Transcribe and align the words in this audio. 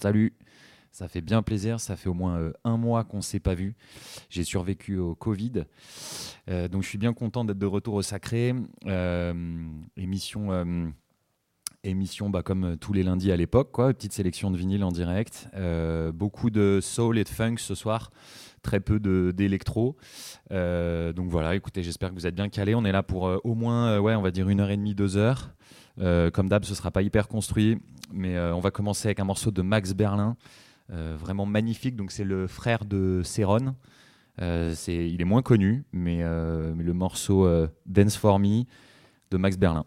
Salut. 0.00 0.32
Ça 0.92 1.08
fait 1.08 1.20
bien 1.20 1.42
plaisir. 1.42 1.78
Ça 1.78 1.94
fait 1.94 2.08
au 2.08 2.14
moins 2.14 2.38
euh, 2.38 2.52
un 2.64 2.78
mois 2.78 3.04
qu'on 3.04 3.18
ne 3.18 3.22
s'est 3.22 3.38
pas 3.38 3.52
vu. 3.52 3.74
J'ai 4.30 4.44
survécu 4.44 4.96
au 4.96 5.14
Covid. 5.14 5.64
Euh, 6.48 6.68
donc 6.68 6.84
je 6.84 6.88
suis 6.88 6.96
bien 6.96 7.12
content 7.12 7.44
d'être 7.44 7.58
de 7.58 7.66
retour 7.66 7.94
au 7.94 8.02
Sacré. 8.02 8.54
Euh, 8.86 9.34
émission, 9.98 10.94
émission 11.84 12.30
bah, 12.30 12.42
comme 12.42 12.78
tous 12.78 12.94
les 12.94 13.02
lundis 13.02 13.30
à 13.30 13.36
l'époque. 13.36 13.72
Quoi. 13.72 13.92
Petite 13.92 14.14
sélection 14.14 14.50
de 14.50 14.56
vinyle 14.56 14.84
en 14.84 14.90
direct. 14.90 15.48
beaucoup 16.14 16.48
de 16.48 16.78
soul 16.80 17.18
et 17.18 17.24
de 17.24 17.28
funk 17.28 17.56
ce 17.58 17.74
soir. 17.74 18.10
Très 18.62 18.80
peu 18.80 18.98
d'électro. 19.34 19.98
donc 20.50 21.28
voilà, 21.28 21.54
écoutez, 21.54 21.82
j'espère 21.82 22.08
que 22.08 22.14
vous 22.14 22.26
êtes 22.26 22.34
bien 22.34 22.48
calés. 22.48 22.74
On 22.74 22.86
est 22.86 22.92
là 22.92 23.02
pour 23.02 23.24
au 23.44 23.54
moins, 23.54 23.98
ouais, 23.98 24.14
on 24.14 24.22
va 24.22 24.30
dire 24.30 24.48
une 24.48 24.60
heure 24.60 24.70
et 24.70 24.78
demie, 24.78 24.94
deux 24.94 25.18
heures. 25.18 25.54
Comme 25.98 26.48
d'hab, 26.48 26.64
ce 26.64 26.74
sera 26.74 26.90
pas 26.90 27.02
hyper 27.02 27.28
construit, 27.28 27.78
mais 28.12 28.38
on 28.38 28.60
va 28.60 28.70
commencer 28.70 29.08
avec 29.08 29.20
un 29.20 29.24
morceau 29.24 29.50
de 29.50 29.62
Max 29.62 29.92
Berlin. 29.92 30.36
Euh, 30.92 31.16
vraiment 31.16 31.46
magnifique. 31.46 31.94
Donc 31.94 32.10
c'est 32.10 32.24
le 32.24 32.46
frère 32.46 32.84
de 32.84 33.22
Céron. 33.24 33.74
Euh, 34.40 34.74
il 34.88 35.20
est 35.20 35.24
moins 35.24 35.42
connu, 35.42 35.84
euh, 35.94 36.72
mais 36.74 36.84
le 36.84 36.92
morceau 36.92 37.48
Dance 37.86 38.16
for 38.16 38.38
Me 38.38 38.64
de 39.30 39.36
Max 39.36 39.56
Berlin. 39.56 39.84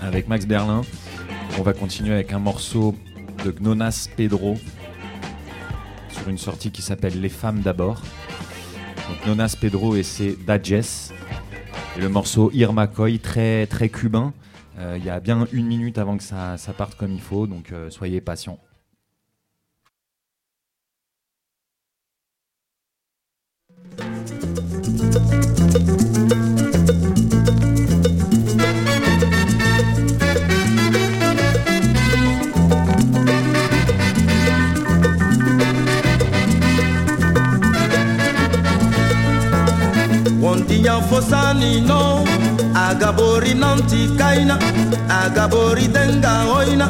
Avec 0.00 0.26
Max 0.26 0.46
Berlin. 0.46 0.80
On 1.58 1.62
va 1.62 1.74
continuer 1.74 2.14
avec 2.14 2.32
un 2.32 2.38
morceau 2.38 2.94
de 3.44 3.50
Gnonas 3.50 4.08
Pedro 4.16 4.56
sur 6.08 6.30
une 6.30 6.38
sortie 6.38 6.70
qui 6.70 6.80
s'appelle 6.80 7.20
Les 7.20 7.28
femmes 7.28 7.60
d'abord. 7.60 8.00
Donc 9.06 9.26
Gnonas 9.26 9.56
Pedro 9.60 9.96
et 9.96 10.02
c'est 10.02 10.34
Dajes. 10.46 11.12
Et 11.96 12.00
le 12.00 12.08
morceau 12.08 12.50
Irma 12.54 12.86
Coy, 12.86 13.18
très, 13.18 13.66
très 13.66 13.90
cubain. 13.90 14.32
Euh, 14.78 14.96
il 14.98 15.04
y 15.04 15.10
a 15.10 15.20
bien 15.20 15.46
une 15.52 15.66
minute 15.66 15.98
avant 15.98 16.16
que 16.16 16.24
ça, 16.24 16.56
ça 16.56 16.72
parte 16.72 16.94
comme 16.94 17.12
il 17.12 17.20
faut, 17.20 17.46
donc 17.46 17.70
euh, 17.70 17.90
soyez 17.90 18.22
patients. 18.22 18.58
Wondinya 40.64 41.00
fosani 41.08 41.80
no. 41.86 42.24
Agabori 42.74 43.54
nanti 43.54 44.08
kaina. 44.18 44.56
Agabori 45.08 45.88
denga 45.88 46.34
oina. 46.56 46.88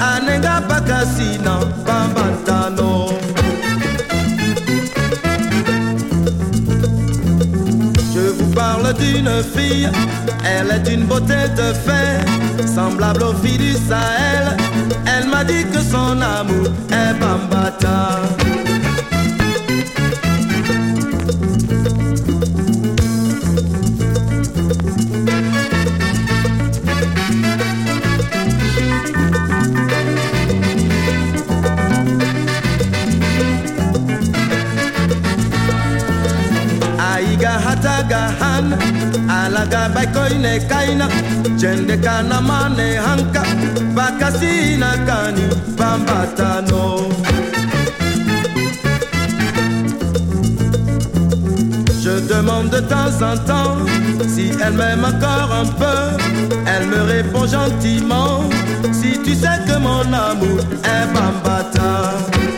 Anenga 0.00 0.60
bakasina 0.68 1.54
bambantano 1.86 3.08
Je 8.12 8.30
vous 8.36 8.52
parle 8.54 8.92
d'une 8.94 9.42
fille, 9.54 9.88
elle 10.44 10.70
est 10.70 10.92
une 10.92 11.04
beauté 11.04 11.48
de 11.56 11.72
fer, 11.72 12.24
semblable 12.66 13.22
aux 13.22 13.34
filles 13.34 13.58
du 13.58 13.72
Sahel. 13.72 14.56
Elle 15.06 15.28
m'a 15.28 15.44
dit 15.44 15.64
que 15.72 15.78
son 15.78 16.20
amour 16.20 16.66
est 16.90 17.14
bambata. 17.20 18.71
Je 52.02 52.18
demande 52.34 52.70
de 52.70 52.80
temps 52.80 53.14
en 53.22 53.36
temps 53.38 53.76
si 54.26 54.50
elle 54.64 54.72
m'aime 54.72 55.04
encore 55.04 55.52
un 55.52 55.66
peu. 55.66 56.24
Elle 56.66 56.88
me 56.88 57.02
répond 57.02 57.46
gentiment 57.46 58.42
si 58.92 59.18
tu 59.22 59.34
sais 59.34 59.58
que 59.66 59.78
mon 59.78 60.00
amour 60.12 60.58
est 60.84 61.06
bambata. 61.14 62.51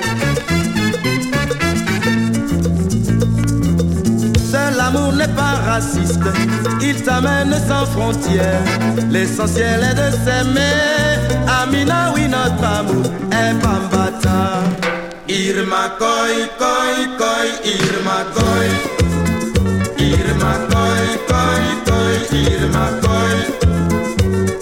L'amour 4.95 5.13
n'est 5.13 5.29
pas 5.29 5.57
raciste, 5.67 6.21
il 6.81 7.03
t'amène 7.03 7.55
sans 7.69 7.87
frontières. 7.87 8.63
L'essentiel 9.11 9.83
est 9.83 9.95
de 9.95 10.11
s'aimer. 10.25 11.19
Amina, 11.63 12.13
oui, 12.15 12.29
notre 12.29 12.65
amour 12.65 13.07
est 13.31 13.55
bambata. 13.55 14.63
Irma 15.29 15.89
koi, 15.99 16.49
koi, 16.59 17.07
koi, 17.19 17.45
Irma 17.65 18.25
koi. 18.35 18.67
Irma 19.99 20.55
koi, 20.71 21.05
koi, 21.29 21.63
koi, 21.87 22.39
Irma 22.39 22.87
koi. 23.03 23.37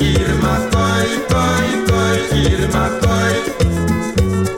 Irma 0.01 0.55
koi, 0.73 1.09
koi, 1.33 1.67
koi, 1.89 2.17
Irma 2.45 2.85
koi. 3.03 3.35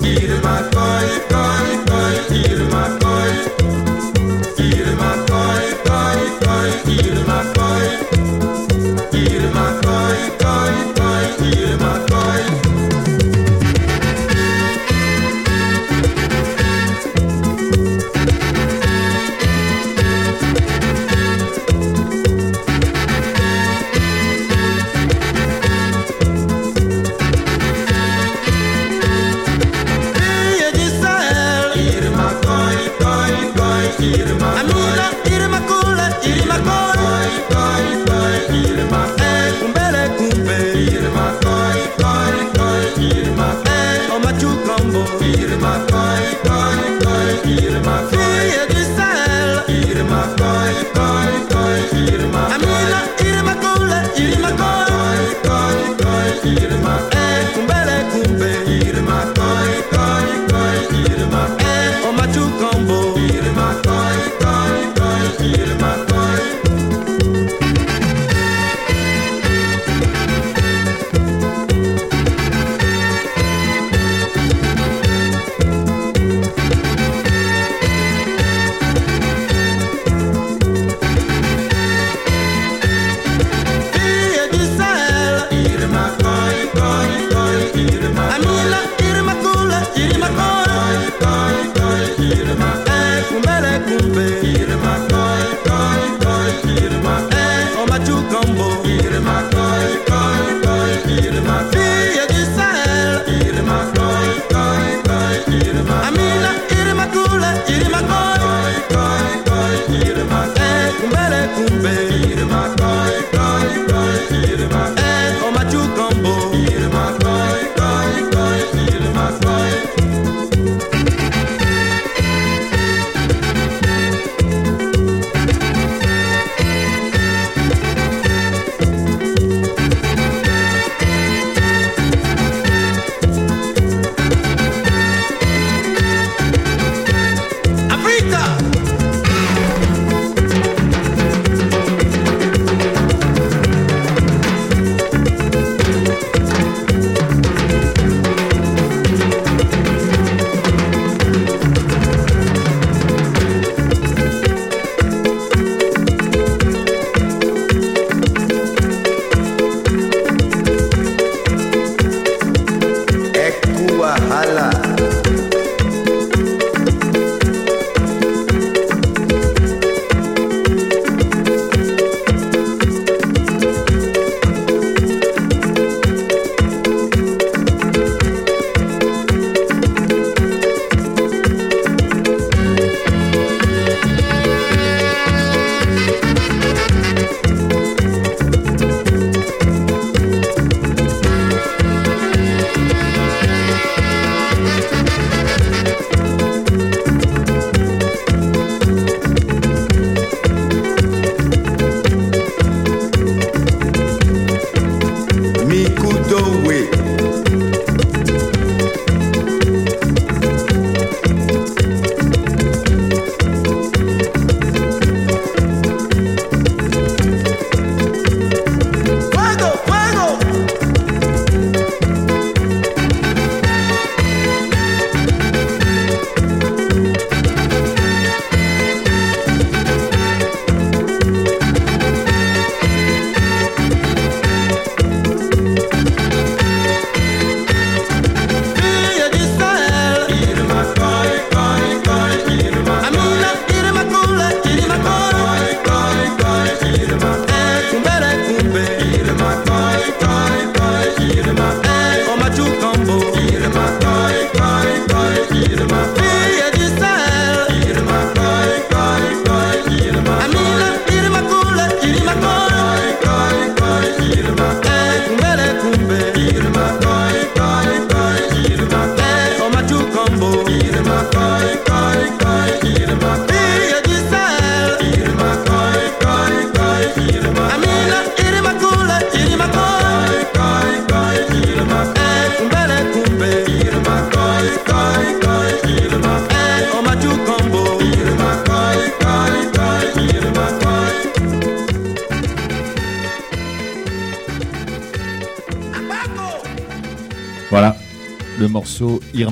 Irma 0.02 0.56
koi, 0.74 1.08
koi, 1.30 1.83
Irma 50.24 50.83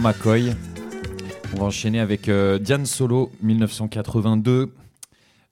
morceau 0.02 0.09
Irma 0.09 0.12
Coy. 0.14 0.52
On 1.54 1.59
va 1.59 1.64
enchaîner 1.66 2.00
avec 2.00 2.28
euh, 2.28 2.59
Diane 2.59 2.87
Solo, 2.87 3.30
1982. 3.42 4.75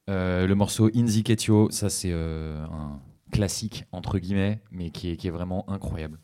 Euh, 0.08 0.46
le 0.46 0.54
morceau 0.54 0.90
Inziketio, 0.94 1.70
ça 1.70 1.88
c'est 1.88 2.10
euh, 2.12 2.64
un 2.64 3.00
classique 3.30 3.84
entre 3.92 4.18
guillemets, 4.18 4.60
mais 4.72 4.90
qui 4.90 5.10
est 5.10 5.30
vraiment 5.30 5.68
incroyable. 5.70 6.18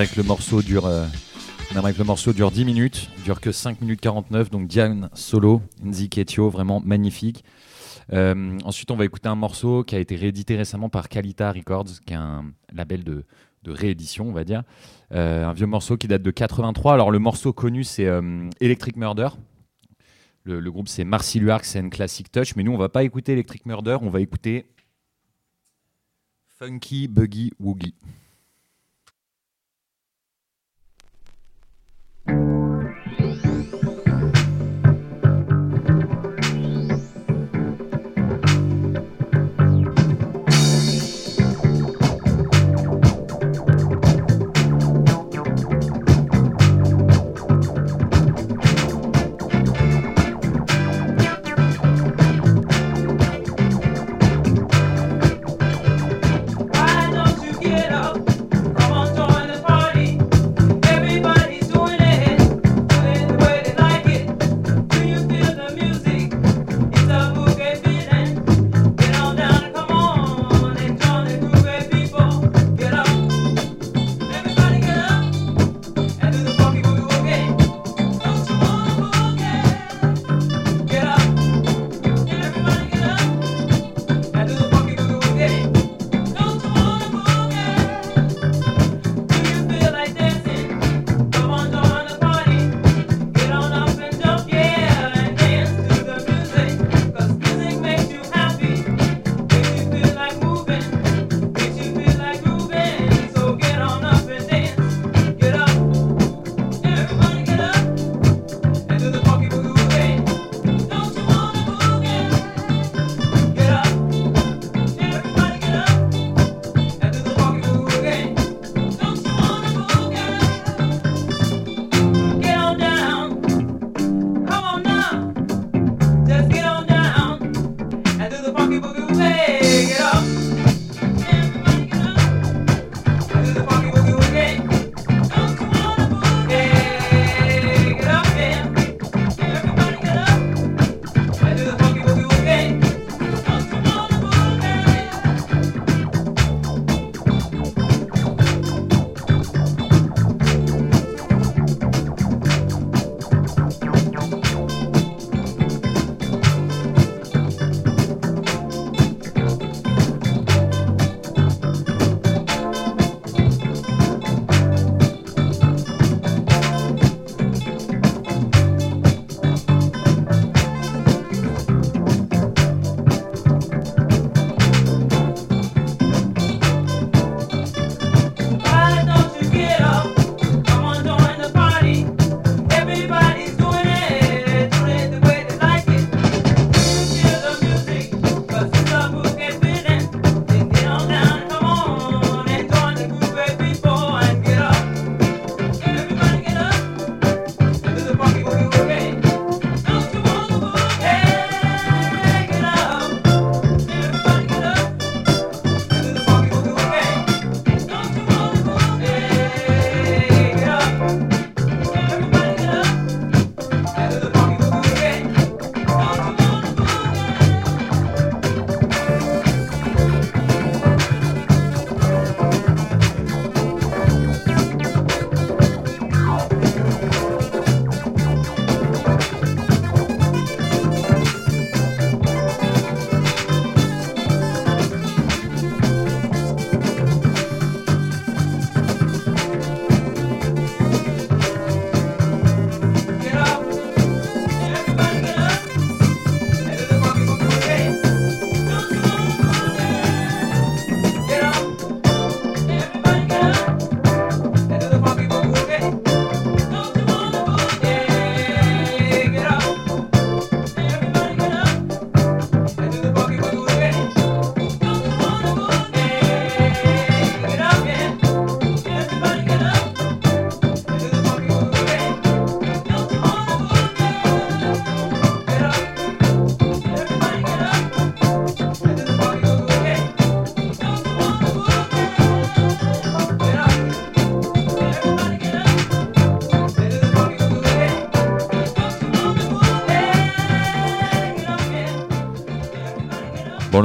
J'aimerais 0.00 0.14
que 0.14 0.20
le 0.22 0.26
morceau 0.28 0.62
dure. 0.62 0.86
euh, 0.86 1.04
le 1.74 2.04
morceau 2.04 2.32
dure 2.32 2.50
10 2.50 2.64
minutes, 2.64 3.10
dure 3.22 3.38
que 3.38 3.52
5 3.52 3.82
minutes 3.82 4.00
49, 4.00 4.50
donc 4.50 4.66
Diane 4.66 5.10
solo, 5.12 5.60
Nzi 5.84 6.08
Ketio, 6.08 6.48
vraiment 6.48 6.80
magnifique. 6.80 7.44
Euh, 8.14 8.58
ensuite, 8.64 8.90
on 8.90 8.96
va 8.96 9.04
écouter 9.04 9.28
un 9.28 9.34
morceau 9.34 9.84
qui 9.84 9.96
a 9.96 9.98
été 9.98 10.16
réédité 10.16 10.56
récemment 10.56 10.88
par 10.88 11.10
Kalita 11.10 11.52
Records, 11.52 12.00
qui 12.06 12.14
est 12.14 12.16
un 12.16 12.46
label 12.72 13.04
de, 13.04 13.26
réédition, 13.66 14.26
on 14.26 14.32
va 14.32 14.44
dire. 14.44 14.62
Euh, 15.12 15.44
un 15.44 15.52
vieux 15.52 15.66
morceau 15.66 15.98
qui 15.98 16.08
date 16.08 16.22
de 16.22 16.30
83. 16.30 16.94
Alors, 16.94 17.10
le 17.10 17.18
morceau 17.18 17.52
connu, 17.52 17.84
c'est 17.84 18.06
euh, 18.06 18.48
Electric 18.60 18.96
Murder. 18.96 19.28
Le, 20.44 20.60
le 20.60 20.70
groupe, 20.70 20.88
c'est 20.88 21.04
Marcy 21.04 21.40
Luark, 21.40 21.66
c'est 21.66 21.78
une 21.78 21.90
Classic 21.90 22.32
Touch. 22.32 22.56
Mais 22.56 22.62
nous, 22.62 22.72
on 22.72 22.78
va 22.78 22.88
pas 22.88 23.02
écouter 23.02 23.32
Electric 23.32 23.66
Murder, 23.66 23.98
on 24.00 24.08
va 24.08 24.22
écouter 24.22 24.64
Funky 26.58 27.06
Buggy 27.06 27.52
Woogie. 27.60 27.94
thank 32.30 32.48
you 32.48 32.69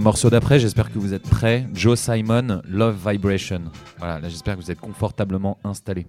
morceau 0.05 0.29
d'après, 0.29 0.59
j'espère 0.59 0.93
que 0.93 0.99
vous 0.99 1.15
êtes 1.15 1.27
prêts. 1.27 1.65
Joe 1.73 1.99
Simon, 1.99 2.61
Love 2.65 3.09
Vibration. 3.09 3.63
Voilà, 3.97 4.19
là 4.19 4.29
j'espère 4.29 4.55
que 4.55 4.61
vous 4.61 4.69
êtes 4.69 4.79
confortablement 4.79 5.57
installé. 5.63 6.05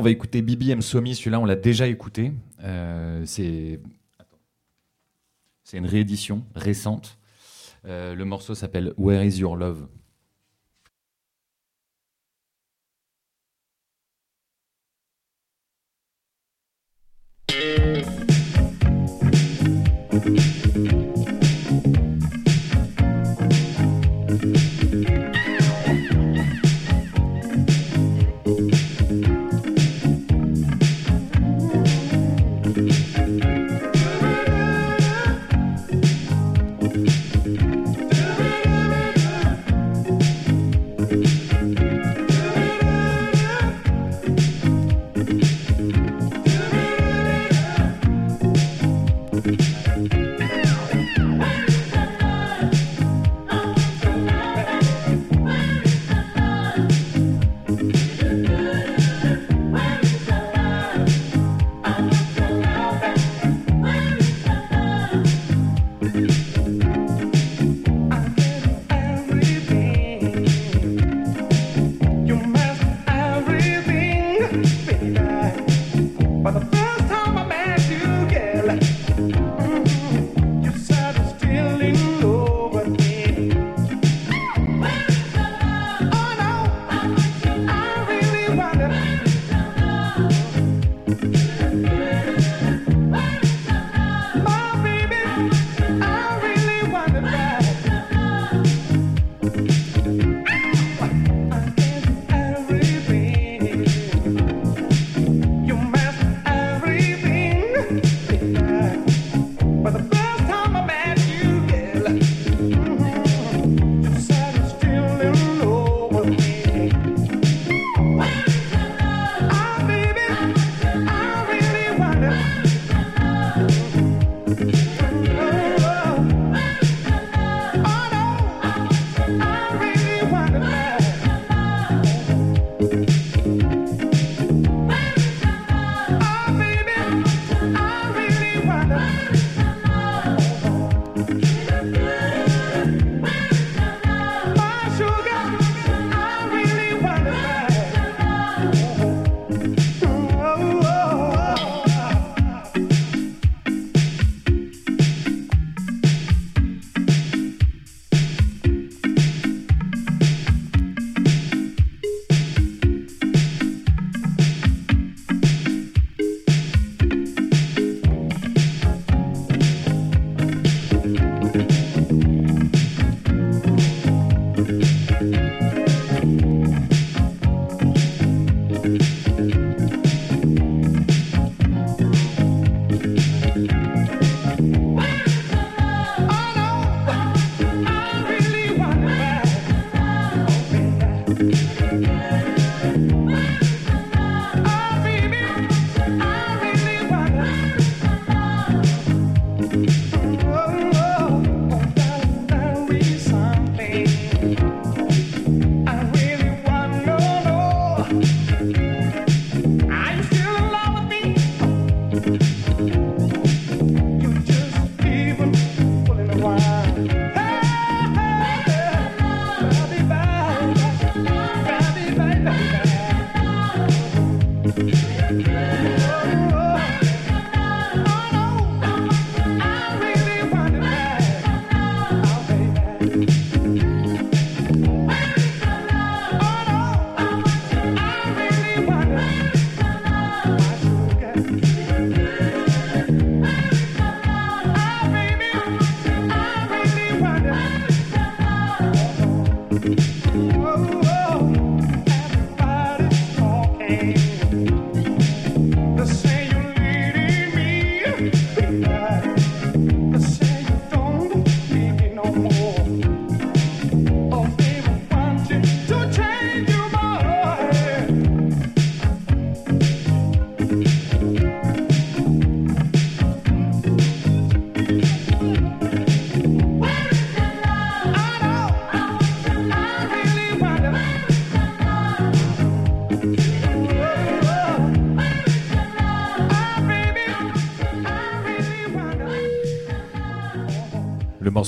on 0.00 0.02
va 0.02 0.10
écouter 0.10 0.40
Bibi 0.40 0.70
M. 0.70 0.80
Somi. 0.80 1.14
Celui-là, 1.14 1.38
on 1.40 1.44
l'a 1.44 1.56
déjà 1.56 1.86
écouté. 1.86 2.32
Euh, 2.62 3.22
c'est... 3.26 3.78
une 5.74 5.86
réédition 5.86 6.42
récente. 6.54 7.18
Euh, 7.84 8.14
le 8.14 8.24
morceau 8.24 8.54
s'appelle 8.54 8.94
Where 8.96 9.22
is 9.24 9.38
Your 9.38 9.56
Love? 9.56 9.86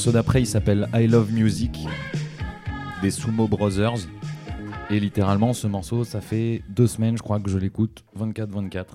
morceau 0.03 0.19
d'après, 0.19 0.43
il 0.43 0.47
s'appelle 0.47 0.89
I 0.93 1.07
Love 1.07 1.31
Music 1.33 1.87
des 3.03 3.13
Sumo 3.13 3.47
Brothers. 3.47 4.09
Et 4.91 4.99
littéralement, 4.99 5.53
ce 5.53 5.69
morceau, 5.69 6.03
ça 6.03 6.21
fait 6.21 6.65
deux 6.69 6.89
semaines, 6.89 7.17
je 7.17 7.23
crois, 7.23 7.39
que 7.39 7.49
je 7.49 7.57
l'écoute, 7.57 8.03
24-24. 8.19 8.87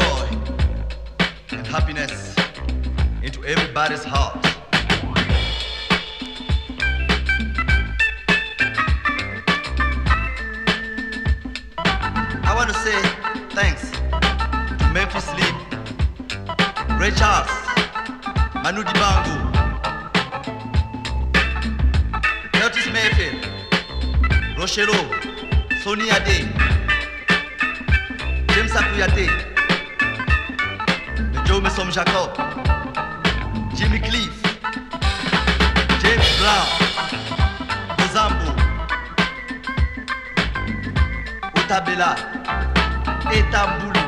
joy 0.00 0.26
and 1.52 1.66
happiness 1.66 2.34
into 3.22 3.44
everybody's 3.44 4.04
heart. 4.04 4.38
I 12.48 12.52
want 12.54 12.68
to 12.70 12.76
say 12.86 12.98
thanks 13.54 13.90
to 13.90 14.86
Memphis 14.92 15.28
Lee, 15.38 15.54
Ray 16.98 17.10
Charles, 17.12 17.50
Manu 18.62 18.82
Dibango, 18.82 19.36
Curtis 22.52 22.86
Mayfield, 22.96 23.42
Rochero, 24.58 25.00
Sonia 25.82 26.18
Day, 26.24 26.44
James 28.54 28.72
Akuyate. 28.72 29.49
nous, 31.62 31.70
sommes 31.70 31.92
Jacob, 31.92 32.30
Jimmy 33.74 34.00
Cliff, 34.00 34.42
James 36.02 36.30
Brown, 36.38 36.66
Bozambo, 37.98 38.52
Otabela, 41.56 42.14
Etamboulou, 43.32 44.00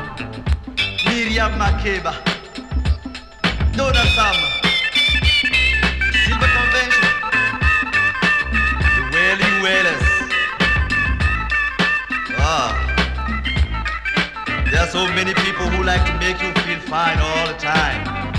Miriam 1.07 1.55
Makeba, 1.57 2.13
Donna 3.75 4.03
Sam. 4.15 4.52
So 14.93 15.07
many 15.07 15.33
people 15.33 15.67
who 15.71 15.83
like 15.83 16.05
to 16.05 16.13
make 16.19 16.39
you 16.39 16.53
feel 16.61 16.79
fine 16.81 17.17
all 17.17 17.47
the 17.47 17.53
time. 17.53 18.32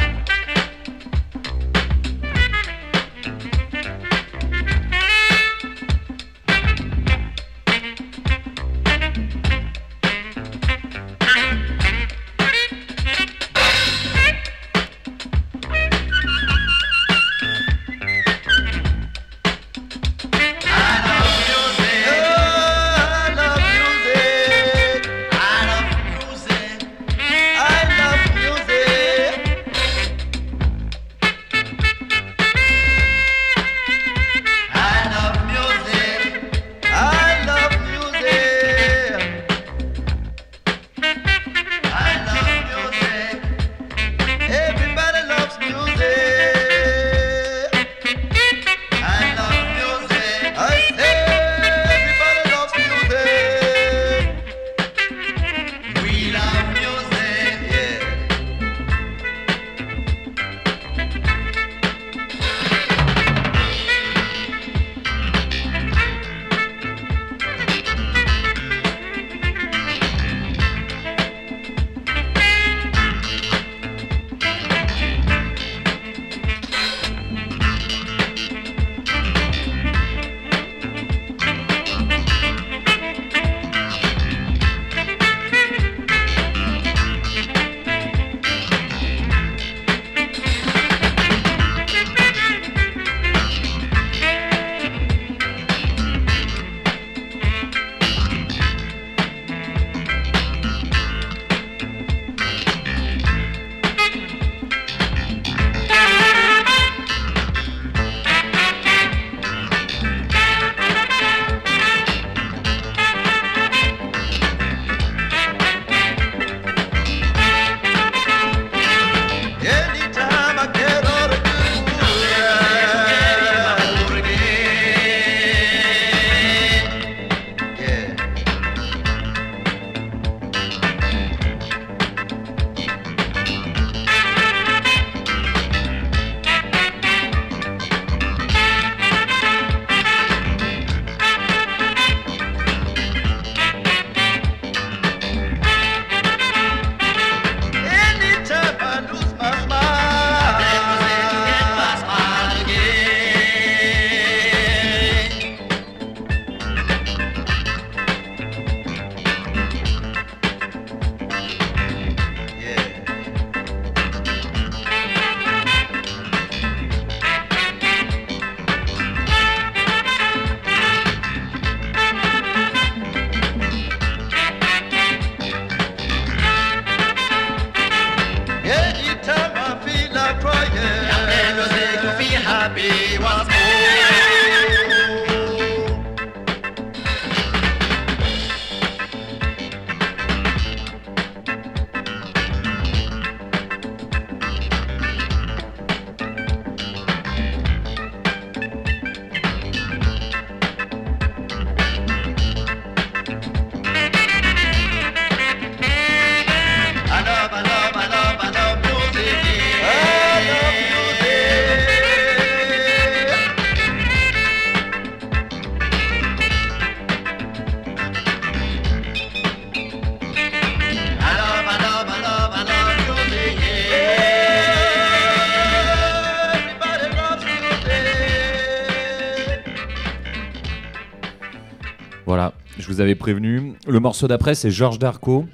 Vous 232.95 233.01
avais 233.01 233.15
prévenu. 233.17 233.73
Le 233.89 233.99
morceau 233.99 234.29
d'après, 234.29 234.55
c'est 234.55 234.71
Georges 234.71 234.99
Darco. 235.01 235.47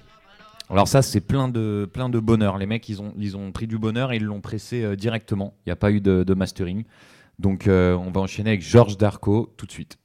Alors 0.69 0.87
ça, 0.87 1.01
c'est 1.01 1.21
plein 1.21 1.49
de, 1.49 1.89
plein 1.91 2.09
de 2.09 2.19
bonheur. 2.19 2.59
Les 2.59 2.67
mecs, 2.67 2.89
ils 2.89 3.01
ont, 3.01 3.53
pris 3.53 3.67
du 3.67 3.79
bonheur 3.79 4.13
et 4.13 4.17
ils 4.17 4.25
l'ont 4.25 4.41
pressé 4.41 4.83
euh, 4.85 4.95
directement. 4.95 5.55
Il 5.65 5.71
n'y 5.71 5.73
a 5.73 5.77
pas 5.77 5.91
eu 5.91 6.01
de, 6.01 6.35
mastering. 6.35 6.85
Donc 7.39 7.67
euh, 7.67 7.95
on 7.95 8.11
va 8.11 8.21
enchaîner 8.21 8.51
avec 8.51 8.63
Georges 8.63 8.99
Darco 8.99 9.53
tout 9.57 9.65
de 9.65 9.73
suite. 9.73 10.00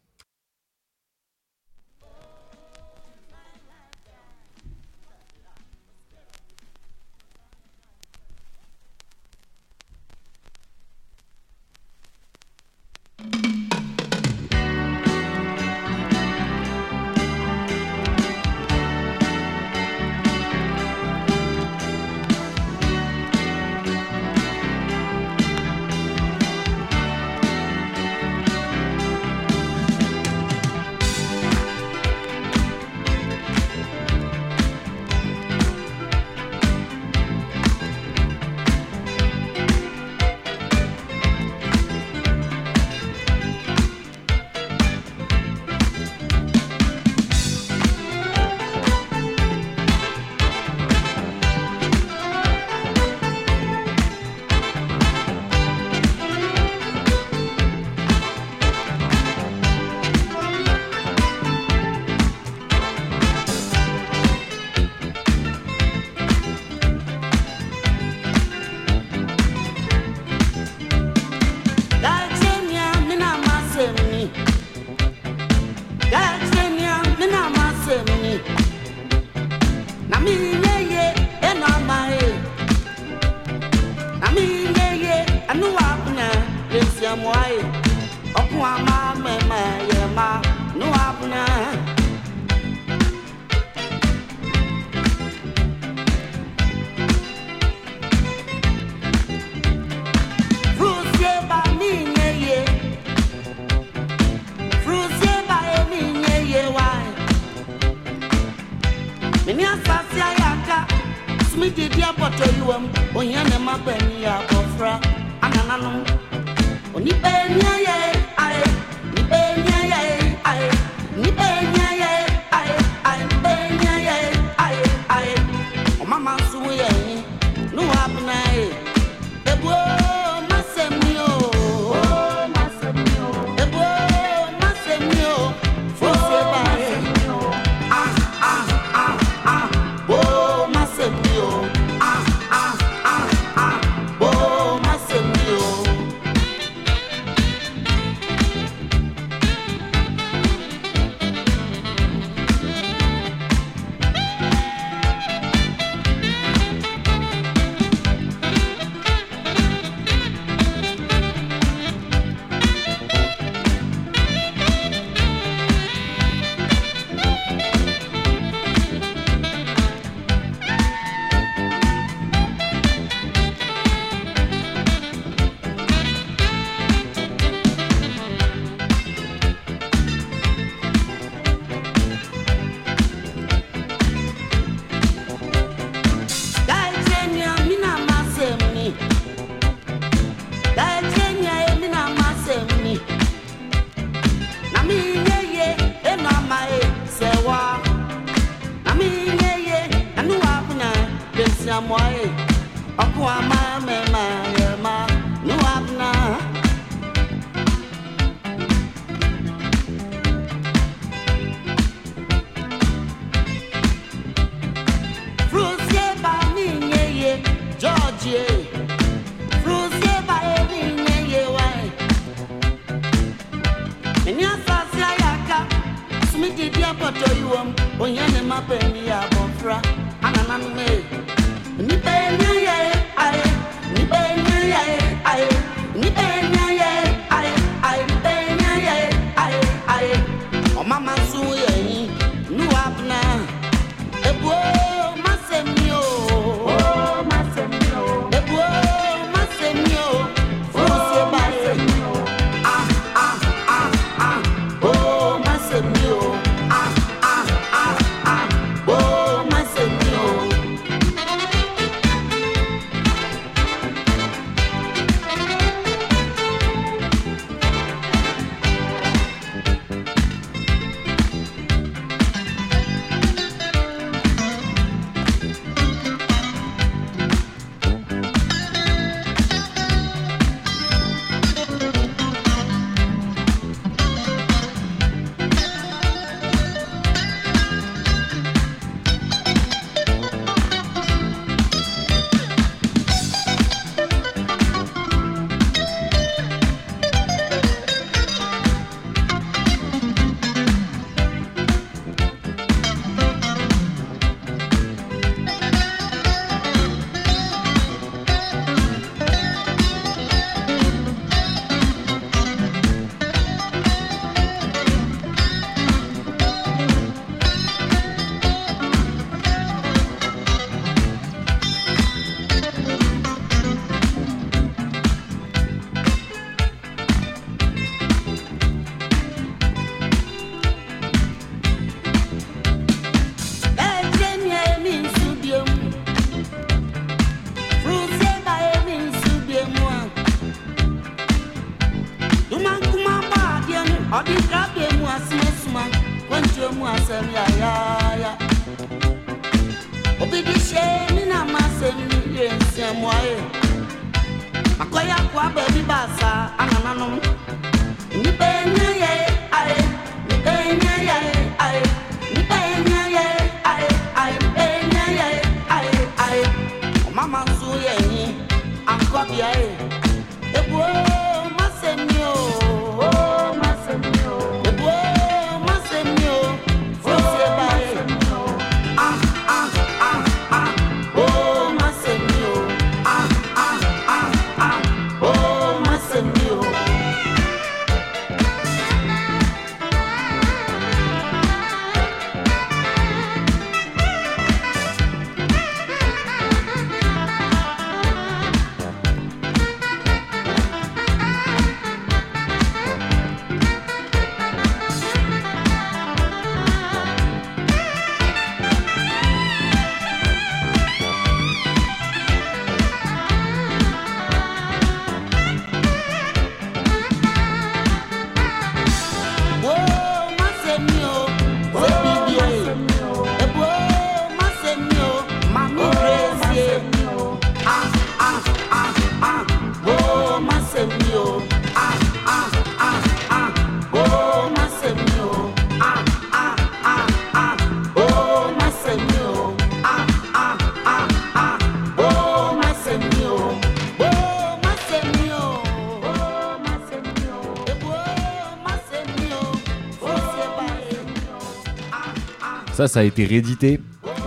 Ça, 452.76 452.90
ça 452.90 453.00
a 453.00 453.04
été 453.04 453.24
réédité. 453.24 453.80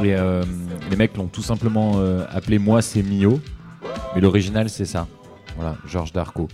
Euh, 0.02 0.42
les 0.88 0.96
mecs 0.96 1.14
l'ont 1.18 1.26
tout 1.26 1.42
simplement 1.42 1.96
euh, 1.96 2.24
appelé 2.30 2.58
Moi, 2.58 2.80
c'est 2.80 3.02
Mio. 3.02 3.42
Mais 4.14 4.22
l'original, 4.22 4.70
c'est 4.70 4.86
ça. 4.86 5.06
Voilà, 5.56 5.76
Georges 5.84 6.14
Darko. 6.14 6.48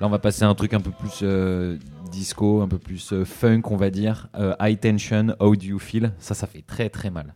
Là, 0.00 0.06
on 0.06 0.08
va 0.08 0.20
passer 0.20 0.44
à 0.44 0.48
un 0.48 0.54
truc 0.54 0.72
un 0.72 0.80
peu 0.80 0.92
plus 0.92 1.18
euh, 1.24 1.78
disco, 2.12 2.62
un 2.62 2.68
peu 2.68 2.78
plus 2.78 3.12
funk, 3.24 3.62
on 3.64 3.76
va 3.76 3.90
dire. 3.90 4.28
High 4.60 4.78
Tension, 4.78 5.34
How 5.40 5.56
Do 5.56 5.64
You 5.64 5.80
Feel? 5.80 6.12
Ça, 6.20 6.34
ça 6.34 6.46
fait 6.46 6.62
très 6.62 6.90
très 6.90 7.10
mal. 7.10 7.34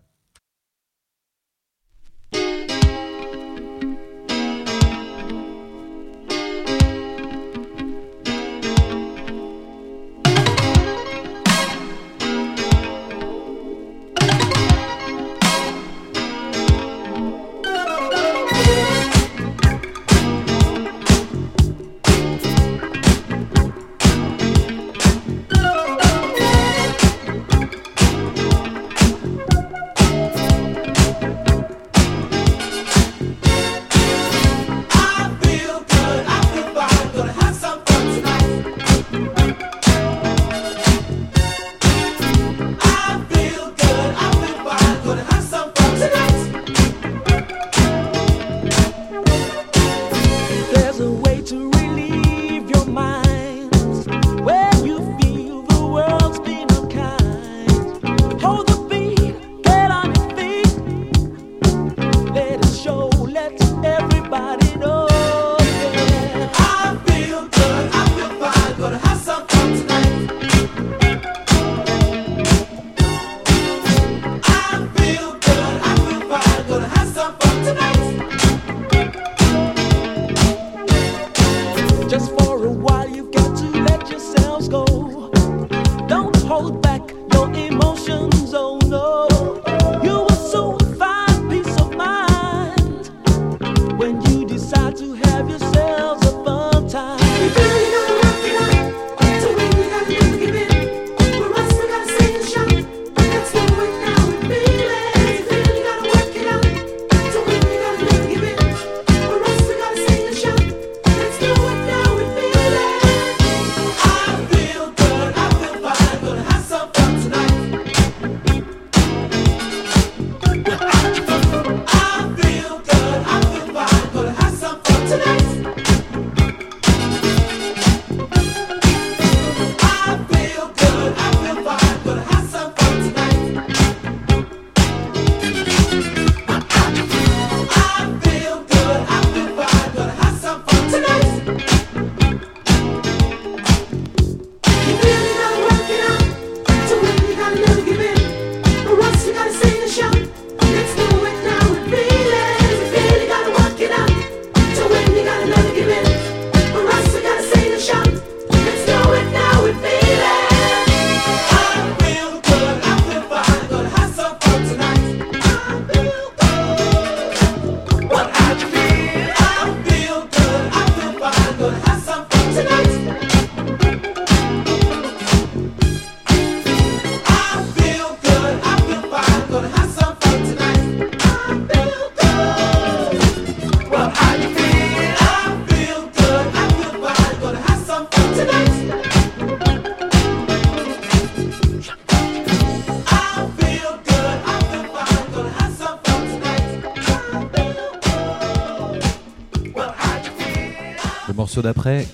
d'après, 201.63 202.07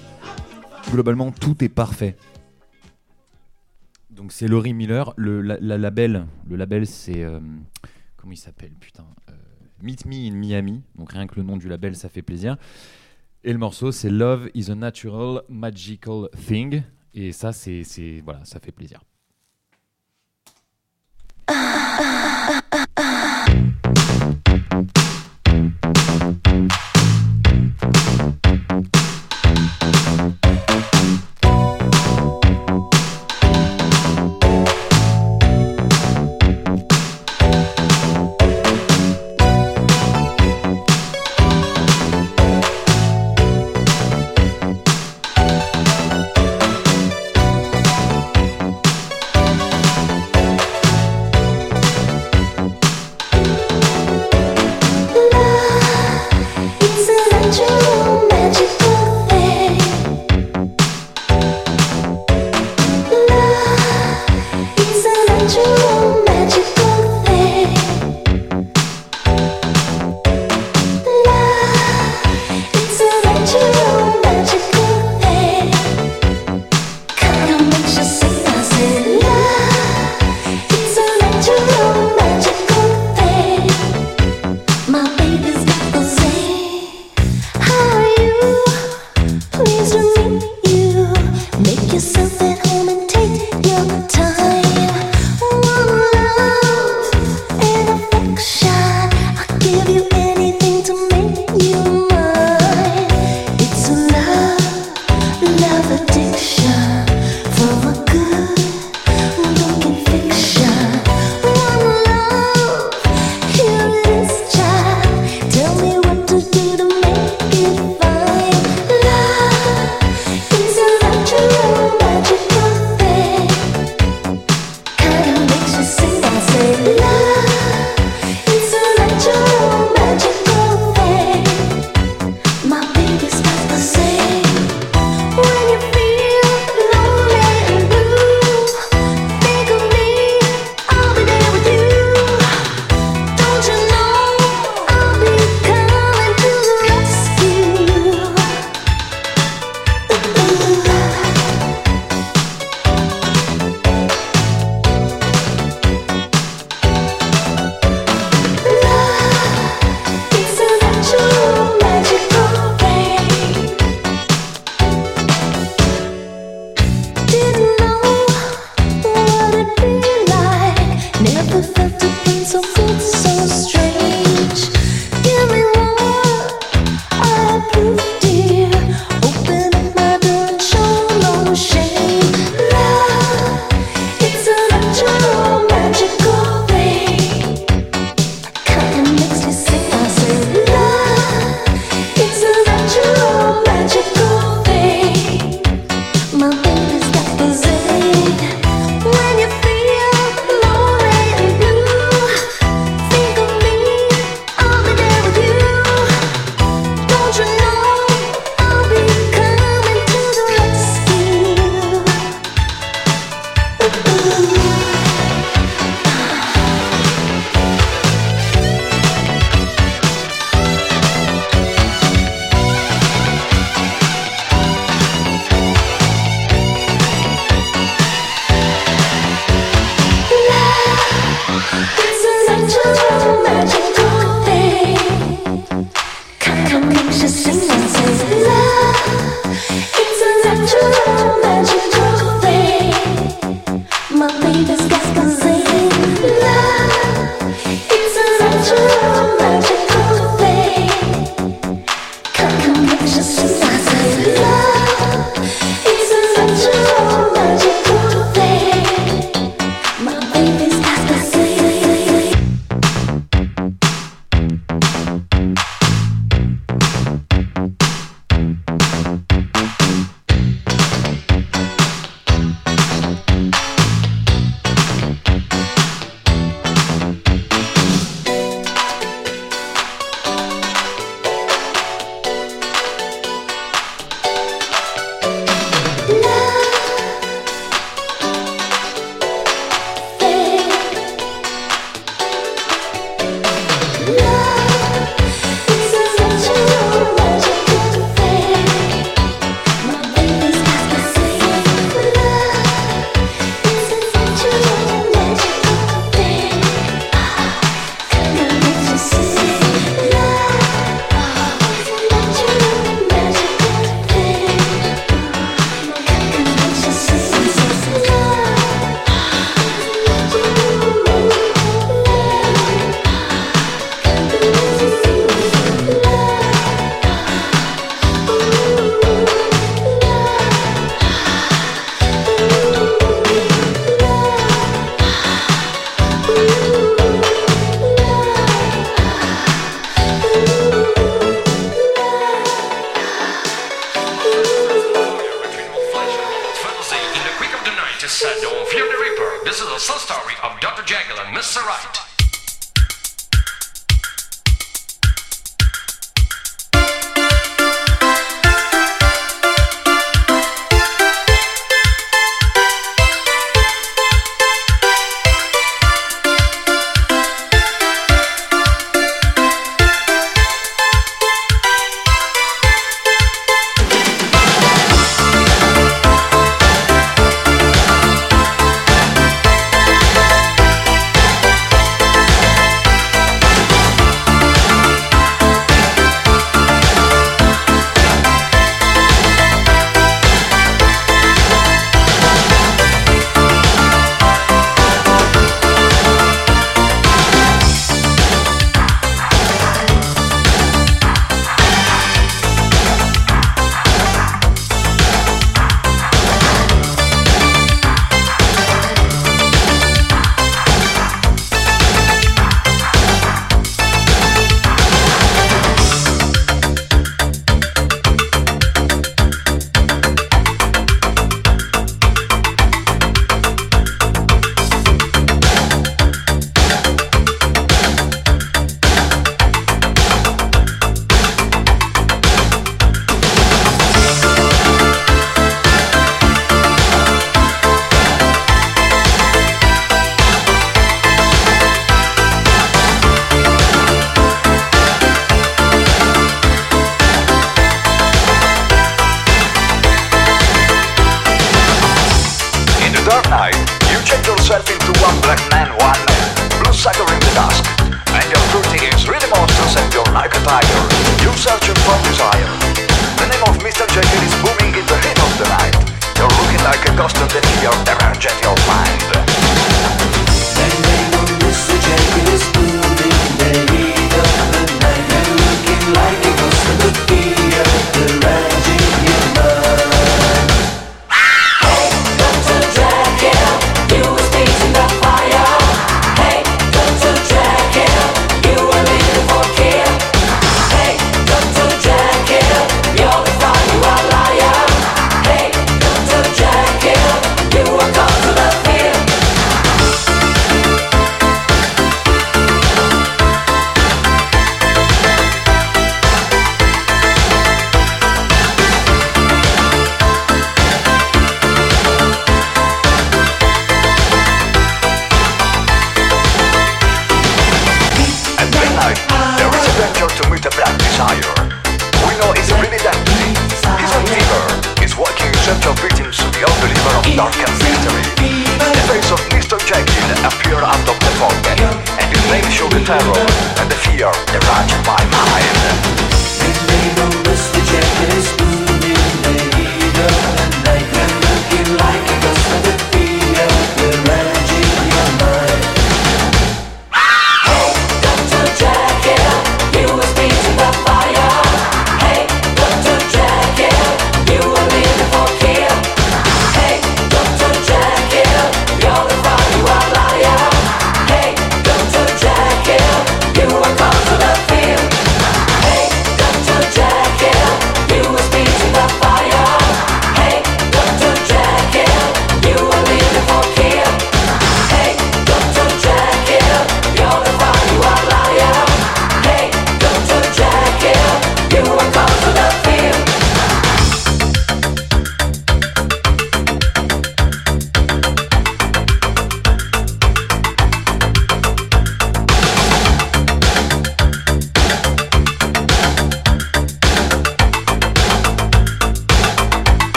globalement, 0.90 1.32
tout 1.32 1.62
est 1.64 1.68
parfait. 1.68 2.16
Donc 4.10 4.32
c'est 4.32 4.48
Laurie 4.48 4.72
Miller, 4.72 5.12
le 5.16 5.42
label, 5.42 6.26
le 6.48 6.56
label 6.56 6.86
c'est 6.86 7.22
euh, 7.22 7.38
comment 8.16 8.32
il 8.32 8.38
s'appelle 8.38 8.72
putain, 8.80 9.04
euh, 9.28 9.32
Meet 9.82 10.06
Me 10.06 10.14
in 10.14 10.34
Miami. 10.34 10.82
Donc 10.94 11.12
rien 11.12 11.26
que 11.26 11.36
le 11.36 11.42
nom 11.42 11.58
du 11.58 11.68
label, 11.68 11.94
ça 11.94 12.08
fait 12.08 12.22
plaisir. 12.22 12.56
Et 13.44 13.52
le 13.52 13.58
morceau 13.58 13.92
c'est 13.92 14.08
Love 14.10 14.48
is 14.54 14.70
a 14.70 14.74
Natural 14.74 15.42
Magical 15.50 16.28
Thing. 16.46 16.82
Et 17.12 17.32
ça 17.32 17.52
c'est 17.52 17.82
voilà, 18.24 18.44
ça 18.44 18.58
fait 18.58 18.72
plaisir. 18.72 19.02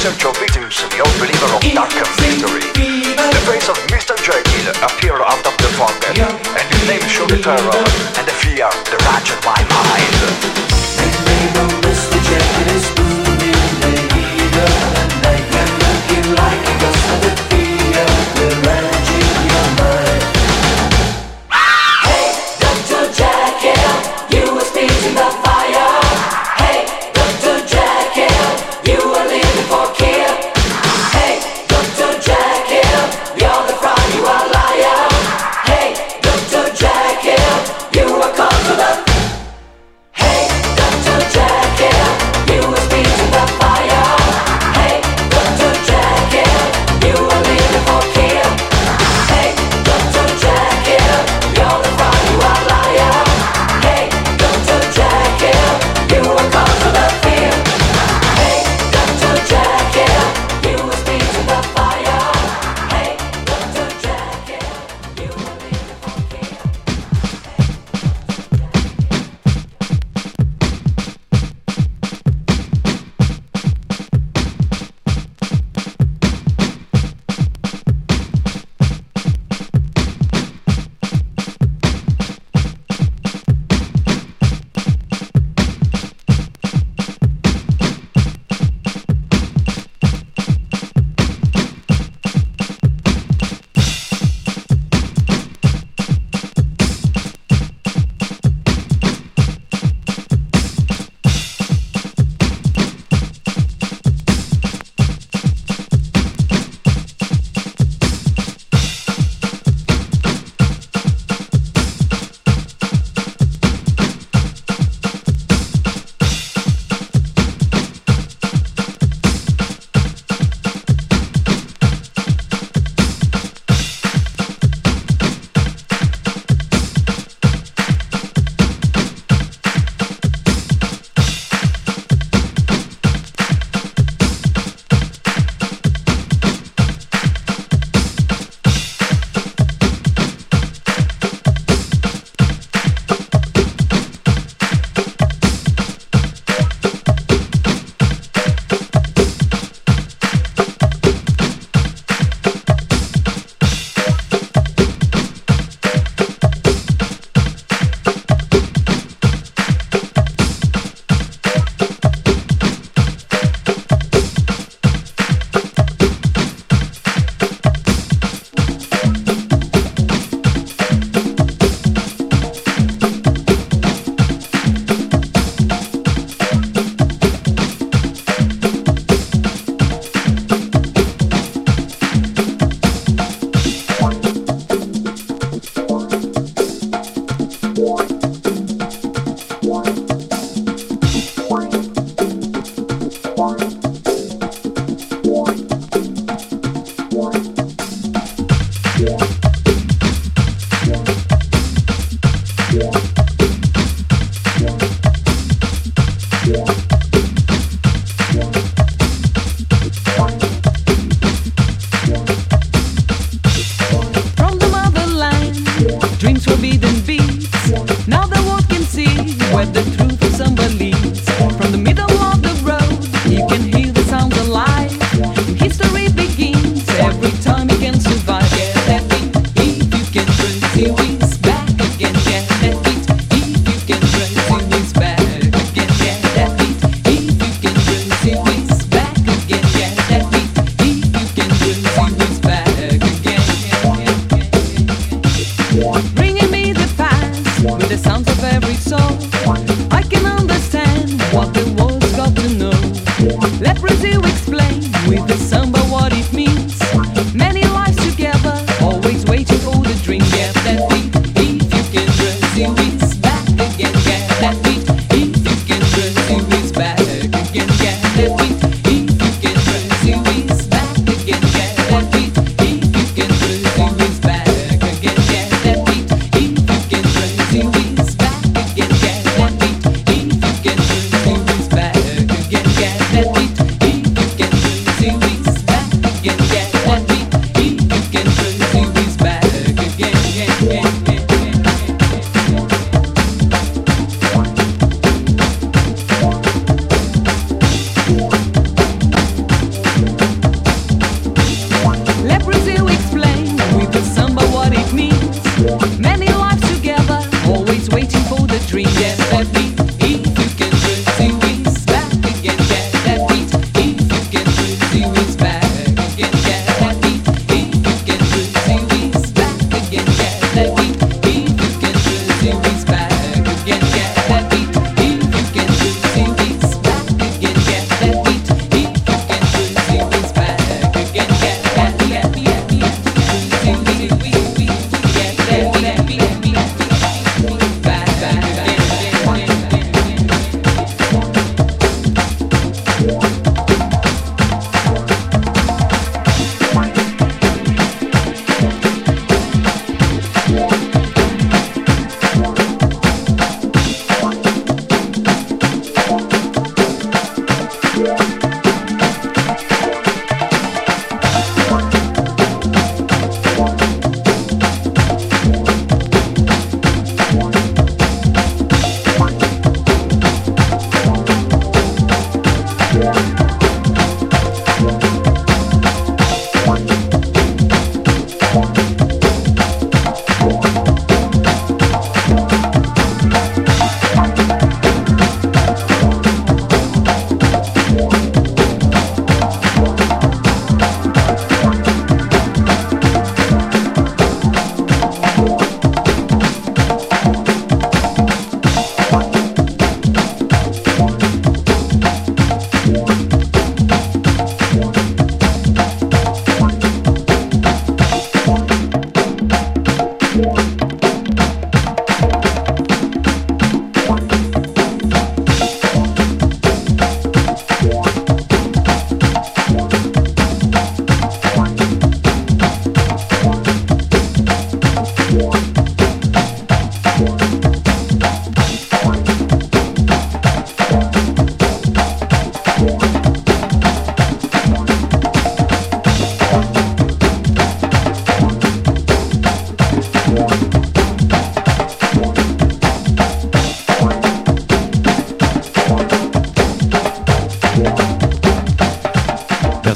potential 0.00 0.32
victims 0.40 0.80
the 0.88 1.00
old 1.04 1.12
believer 1.20 1.52
of 1.52 1.60
dark 1.76 1.92
victory. 2.16 2.64
The 2.72 3.42
face 3.44 3.68
of 3.68 3.76
Mr. 3.92 4.16
Jekyll 4.16 4.72
appeared 4.80 5.20
out 5.20 5.44
of 5.44 5.52
the 5.60 5.68
fog, 5.76 5.92
and 6.08 6.64
his 6.72 6.88
name 6.88 7.04
showed 7.04 7.28
the 7.28 7.36
terror 7.36 7.84
and 8.16 8.24
the 8.24 8.32
fear, 8.40 8.72
the 8.88 8.99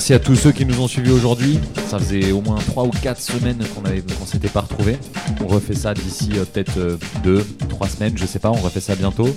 Merci 0.05 0.13
à 0.13 0.19
tous 0.19 0.37
ceux 0.37 0.53
qui 0.53 0.67
nous 0.67 0.83
ont 0.83 0.87
suivis 0.87 1.13
aujourd'hui. 1.13 1.59
Ça 1.89 1.99
faisait 1.99 2.31
au 2.31 2.43
moins 2.43 2.59
3 2.59 2.85
ou 2.85 2.91
4 2.91 3.19
semaines 3.19 3.65
qu'on 3.75 3.81
qu'on 3.81 4.27
s'était 4.27 4.51
pas 4.51 4.61
retrouvés. 4.61 4.99
On 5.43 5.47
refait 5.47 5.73
ça 5.75 5.95
d'ici 5.95 6.29
euh, 6.35 6.45
peut-être 6.45 6.99
2, 7.23 7.43
3 7.71 7.89
semaines, 7.89 8.13
je 8.15 8.27
sais 8.27 8.39
pas, 8.39 8.51
on 8.51 8.61
refait 8.61 8.81
ça 8.81 8.97
bientôt. 8.97 9.35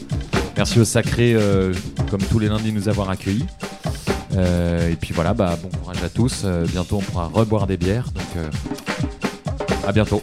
Merci 0.58 0.82
au 0.82 0.84
Sacré, 0.84 1.36
euh, 1.36 1.74
comme 2.12 2.20
tous 2.20 2.40
les 2.40 2.50
lundis, 2.50 2.74
de 2.74 2.78
nous 2.78 2.90
avoir 2.90 3.10
accueillis. 3.10 3.46
Euh, 4.36 4.92
et 4.92 4.98
puis 4.98 5.14
voilà, 5.14 5.34
bah, 5.34 5.58
bon 5.64 5.70
courage 5.70 6.04
à 6.04 6.10
tous. 6.10 6.42
Euh, 6.44 6.66
bientôt, 6.66 6.98
on 6.98 7.02
pourra 7.02 7.28
reboire 7.28 7.66
des 7.66 7.78
bières. 7.78 8.12
Donc, 8.12 8.26
euh, 8.36 8.50
à 9.88 9.94
bientôt. 9.94 10.22